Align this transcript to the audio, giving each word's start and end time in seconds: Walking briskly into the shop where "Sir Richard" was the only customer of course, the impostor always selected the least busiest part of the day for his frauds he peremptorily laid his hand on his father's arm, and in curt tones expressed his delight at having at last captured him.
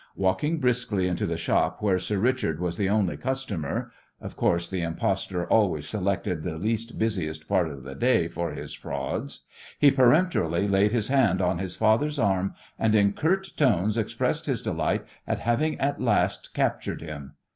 Walking 0.15 0.57
briskly 0.59 1.07
into 1.07 1.27
the 1.27 1.37
shop 1.37 1.79
where 1.83 1.99
"Sir 1.99 2.17
Richard" 2.17 2.59
was 2.59 2.75
the 2.75 2.89
only 2.89 3.17
customer 3.17 3.91
of 4.19 4.35
course, 4.35 4.67
the 4.67 4.81
impostor 4.81 5.45
always 5.45 5.87
selected 5.87 6.41
the 6.41 6.57
least 6.57 6.97
busiest 6.97 7.47
part 7.47 7.69
of 7.69 7.83
the 7.83 7.93
day 7.93 8.27
for 8.27 8.49
his 8.51 8.73
frauds 8.73 9.41
he 9.77 9.91
peremptorily 9.91 10.67
laid 10.67 10.91
his 10.91 11.09
hand 11.09 11.39
on 11.39 11.59
his 11.59 11.75
father's 11.75 12.17
arm, 12.17 12.55
and 12.79 12.95
in 12.95 13.13
curt 13.13 13.53
tones 13.55 13.95
expressed 13.95 14.47
his 14.47 14.63
delight 14.63 15.05
at 15.27 15.37
having 15.37 15.79
at 15.79 16.01
last 16.01 16.51
captured 16.55 17.03
him. 17.03 17.35